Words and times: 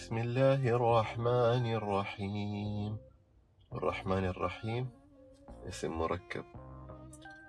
بسم 0.00 0.18
الله 0.18 0.68
الرحمن 0.68 1.74
الرحيم. 1.76 2.98
الرحمن 3.72 4.24
الرحيم. 4.24 4.90
اسم 5.68 5.98
مركب. 5.98 6.44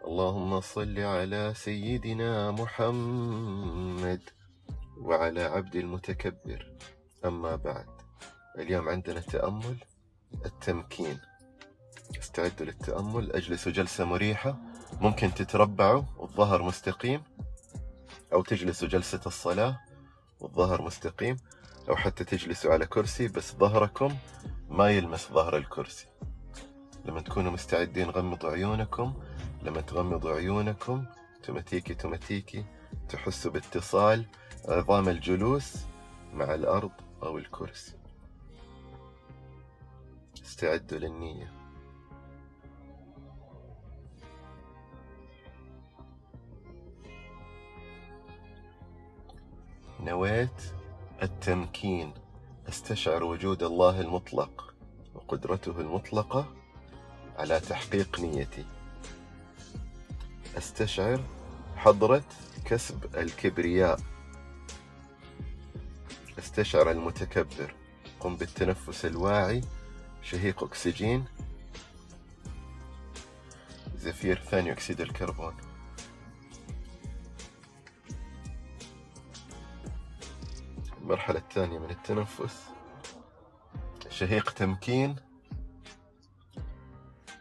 اللهم 0.08 0.62
صل 0.62 1.00
على 1.00 1.54
سيدنا 1.56 2.52
محمد 2.52 4.22
وعلى 4.98 5.44
عبد 5.44 5.76
المتكبر. 5.76 6.72
أما 7.26 7.56
بعد. 7.56 7.88
اليوم 8.60 8.90
عندنا 8.90 9.20
تأمل 9.20 9.78
التمكين. 10.46 11.20
استعدوا 12.20 12.66
للتأمل. 12.66 13.32
اجلسوا 13.32 13.72
جلسة 13.72 14.06
مريحة. 14.06 14.58
ممكن 15.02 15.34
تتربعوا. 15.34 16.04
والظهر 16.18 16.62
مستقيم. 16.64 17.24
أو 18.34 18.44
تجلسوا 18.44 18.88
جلسة 18.88 19.22
الصلاة. 19.26 19.80
والظهر 20.40 20.82
مستقيم. 20.82 21.38
أو 21.90 21.96
حتى 21.96 22.24
تجلسوا 22.24 22.74
على 22.74 22.86
كرسي 22.86 23.28
بس 23.28 23.56
ظهركم 23.56 24.16
ما 24.70 24.90
يلمس 24.90 25.28
ظهر 25.32 25.58
الكرسي. 25.58 26.08
لما 27.06 27.22
تكونوا 27.22 27.52
مستعدين 27.52 28.10
غمضوا 28.10 28.52
عيونكم 28.52 29.14
لما 29.62 29.82
تغمضوا 29.82 30.36
عيونكم 30.36 31.06
توماتيكي 31.44 31.94
توماتيكي 31.94 32.66
تحسوا 33.10 33.52
باتصال 33.52 34.26
عظام 34.66 35.10
الجلوس 35.10 35.78
مع 36.34 36.54
الأرض 36.54 36.92
أو 37.24 37.38
الكرسي. 37.38 37.94
استعدوا 40.44 40.98
للنية. 40.98 41.52
نويت. 50.00 50.81
التمكين 51.22 52.14
استشعر 52.70 53.24
وجود 53.24 53.64
الله 53.64 54.02
المطلق 54.02 54.74
وقدرته 55.16 55.80
المطلقة 55.80 56.54
على 57.38 57.60
تحقيق 57.60 58.20
نيتي. 58.20 58.66
استشعر 60.58 61.24
حضرة 61.76 62.24
كسب 62.66 63.16
الكبرياء. 63.16 64.00
استشعر 66.40 66.92
المتكبر 66.92 67.76
قم 68.20 68.36
بالتنفس 68.36 69.06
الواعي 69.06 69.62
شهيق 70.24 70.64
أكسجين. 70.64 71.26
زفير 73.98 74.40
ثاني 74.40 74.72
أكسيد 74.72 75.02
الكربون. 75.02 75.54
المرحلة 81.12 81.40
الثانية 81.40 81.80
من 81.80 81.90
التنفس. 81.90 82.70
شهيق 84.10 84.52
تمكين. 84.52 85.16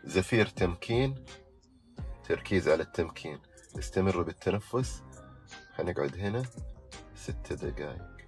زفير 0.05 0.47
تمكين. 0.47 1.25
تركيز 2.25 2.69
على 2.69 2.83
التمكين. 2.83 3.39
استمروا 3.79 4.25
بالتنفس. 4.25 5.03
حنقعد 5.77 6.19
هنا 6.19 6.43
ست 7.15 7.53
دقائق 7.53 8.20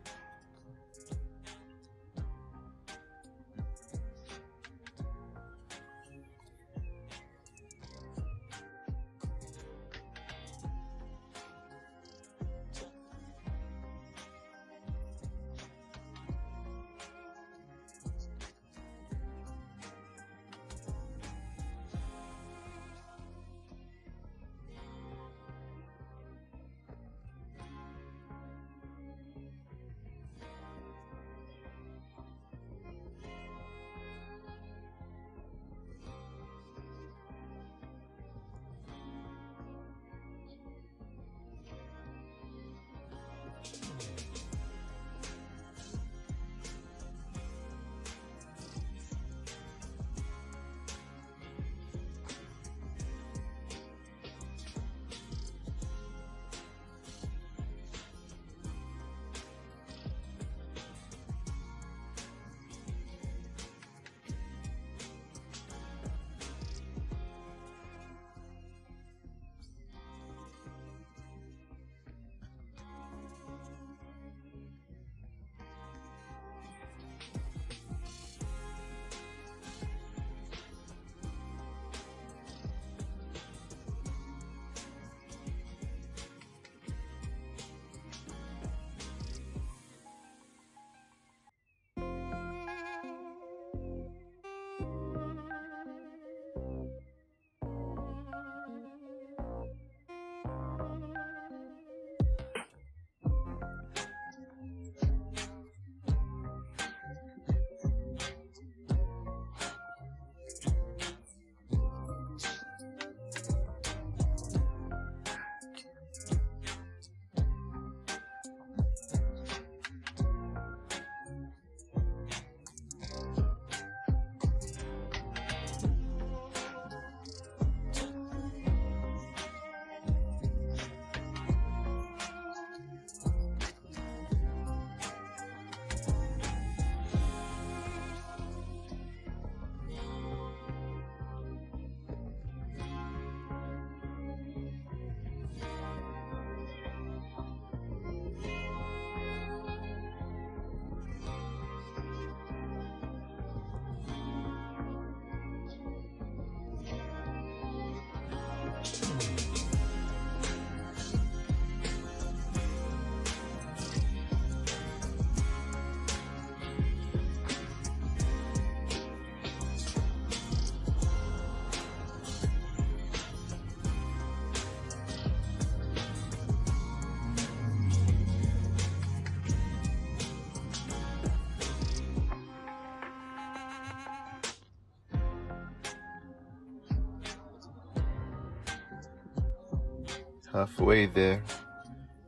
halfway 190.52 191.06
there 191.06 191.40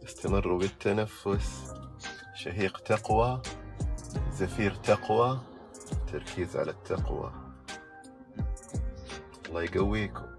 استمروا 0.04 0.58
بالتنفس. 0.58 1.74
شهيق 2.34 2.78
تقوى. 2.78 3.42
زفير 4.32 4.74
تقوى. 4.74 5.40
تركيز 6.12 6.56
على 6.56 6.70
التقوى. 6.70 7.32
الله 9.48 9.62
يقويكم. 9.62 10.33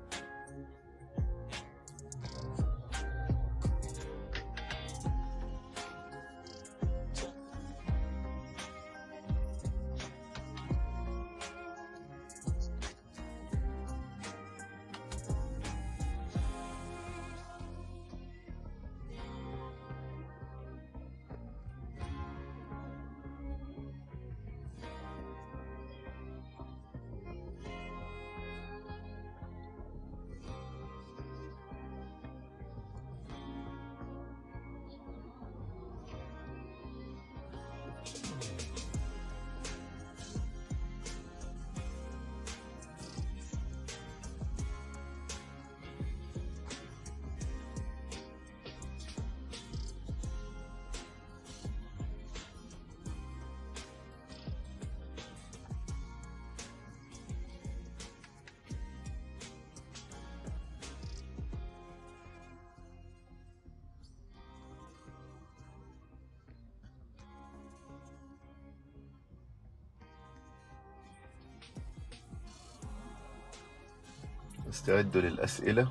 استعدوا 74.76 75.22
للأسئلة. 75.22 75.88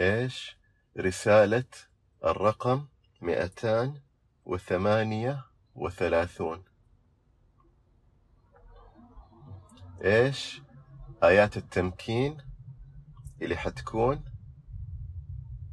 إيش؟ 0.00 0.58
رسالة 0.98 1.64
الرقم 2.24 2.86
مئتان 3.20 4.00
وثمانية 4.44 5.44
وثلاثون. 5.74 6.64
إيش؟ 10.04 10.62
آيات 11.22 11.56
التمكين 11.56 12.36
اللي 13.42 13.56
حتكون 13.56 14.24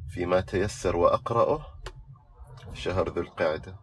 فيما 0.08 0.40
تيسر 0.40 0.96
وأقرأه 0.96 1.66
شهر 2.72 3.08
ذو 3.08 3.22
القعدة. 3.22 3.76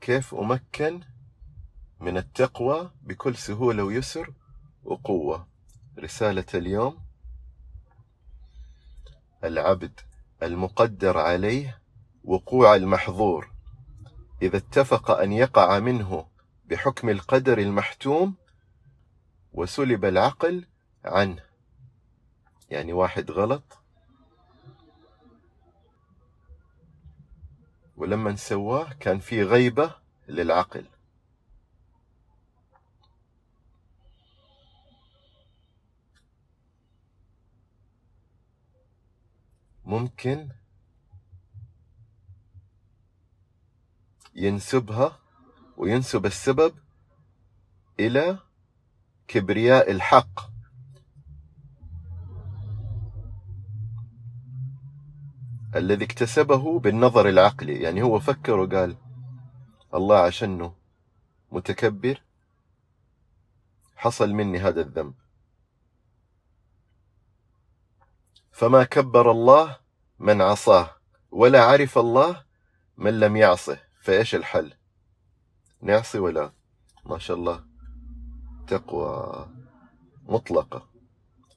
كيف 0.00 0.34
أمكن 0.34 1.11
من 2.02 2.16
التقوى 2.16 2.90
بكل 3.02 3.36
سهولة 3.36 3.84
ويسر 3.84 4.32
وقوة. 4.84 5.46
رسالة 5.98 6.44
اليوم. 6.54 6.98
العبد 9.44 10.00
المقدر 10.42 11.18
عليه 11.18 11.80
وقوع 12.24 12.74
المحظور. 12.76 13.52
إذا 14.42 14.56
اتفق 14.56 15.10
أن 15.10 15.32
يقع 15.32 15.78
منه 15.78 16.26
بحكم 16.64 17.08
القدر 17.08 17.58
المحتوم 17.58 18.34
وسلب 19.52 20.04
العقل 20.04 20.66
عنه. 21.04 21.44
يعني 22.70 22.92
واحد 22.92 23.30
غلط. 23.30 23.78
ولما 27.96 28.36
سواه 28.36 28.92
كان 28.92 29.18
في 29.18 29.42
غيبة 29.42 29.94
للعقل. 30.28 30.86
ممكن 39.92 40.48
ينسبها 44.34 45.18
وينسب 45.76 46.26
السبب 46.26 46.74
إلى 48.00 48.38
كبرياء 49.28 49.90
الحق. 49.90 50.52
الذي 55.76 56.04
اكتسبه 56.04 56.78
بالنظر 56.78 57.28
العقلي 57.28 57.82
يعني 57.82 58.02
هو 58.02 58.20
فكر 58.20 58.58
وقال 58.60 58.96
الله 59.94 60.18
عشانه 60.18 60.74
متكبر 61.50 62.22
حصل 63.96 64.32
مني 64.32 64.58
هذا 64.58 64.80
الذنب. 64.80 65.14
فما 68.52 68.84
كبر 68.84 69.30
الله 69.30 69.81
من 70.22 70.42
عصاه 70.42 70.90
ولا 71.30 71.64
عرف 71.64 71.98
الله 71.98 72.42
من 72.96 73.20
لم 73.20 73.36
يعصه 73.36 73.78
فإيش 74.00 74.34
الحل؟ 74.34 74.72
نعصي 75.80 76.18
ولا؟ 76.18 76.52
ما 77.04 77.18
شاء 77.18 77.36
الله. 77.36 77.64
تقوى 78.66 79.46
مطلقة. 80.28 80.88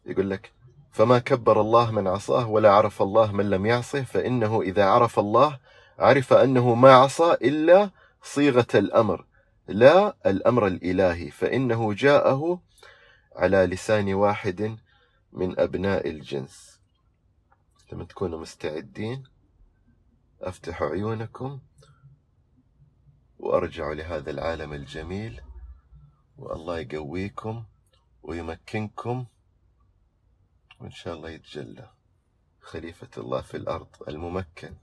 يقول 0.05 0.29
لك 0.29 0.51
فما 0.91 1.19
كبر 1.19 1.61
الله 1.61 1.91
من 1.91 2.07
عصاه 2.07 2.49
ولا 2.49 2.71
عرف 2.71 3.01
الله 3.01 3.31
من 3.31 3.49
لم 3.49 3.65
يعصه 3.65 4.03
فإنه 4.03 4.61
إذا 4.61 4.85
عرف 4.85 5.19
الله 5.19 5.59
عرف 5.99 6.33
أنه 6.33 6.75
ما 6.75 6.93
عصى 6.93 7.33
إلا 7.33 7.89
صيغة 8.23 8.67
الأمر. 8.75 9.25
لا 9.67 10.15
الأمر 10.25 10.67
الإلهي 10.67 11.31
فإنه 11.31 11.93
جاءه 11.93 12.61
على 13.35 13.57
لسان 13.57 14.13
واحد 14.13 14.77
من 15.33 15.59
أبناء 15.59 16.09
الجنس. 16.09 16.74
لما 17.91 18.05
تكونوا 18.05 18.39
مستعدين 18.39 19.23
افتحوا 20.41 20.87
عيونكم 20.87 21.59
وأرجعوا 23.39 23.93
لهذا 23.93 24.31
العالم 24.31 24.73
الجميل 24.73 25.41
والله 26.37 26.79
يقويكم 26.79 27.65
ويمكنكم 28.23 29.25
وإن 30.79 30.91
شاء 30.91 31.15
الله 31.15 31.29
يتجلى. 31.29 31.89
خليفة 32.61 33.09
الله 33.17 33.41
في 33.41 33.57
الأرض 33.57 33.87
الممكن. 34.07 34.75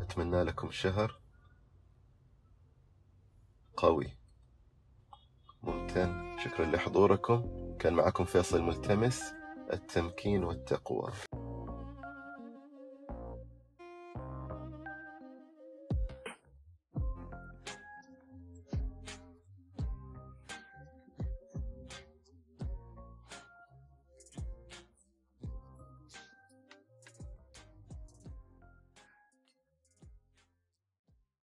أتمنى 0.00 0.42
لكم 0.42 0.70
شهر 0.70 1.18
قوي 3.76 4.16
ممتن. 5.62 6.36
شكرا 6.44 6.66
لحضوركم. 6.66 7.66
كان 7.78 7.94
معكم 7.94 8.24
فيصل 8.24 8.62
ملتمس 8.62 9.22
التمكين 9.72 10.44
والتقوى. 10.44 11.12